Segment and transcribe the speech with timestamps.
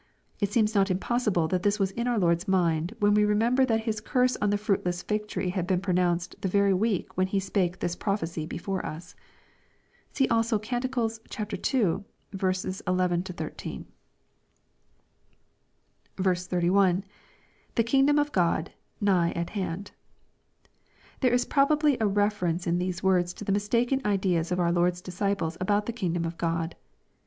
[0.39, 3.65] It seems not impos sible that this was in our Lord's mind, when we remember
[3.67, 7.27] that His curse on the fruitless fig tree had been pronounced the very week when
[7.27, 9.13] He spake this prophecy before us.
[10.11, 11.91] See also Canticles ii.
[12.33, 13.85] 11 13.
[16.17, 17.03] 31.—
[17.77, 19.91] [ITie kingdom of God...nigh at hand.]
[21.19, 24.71] There is probably a re ference in these words to the mistaken ideiis of our
[24.71, 26.75] Lord's disciples about the kingdom of God.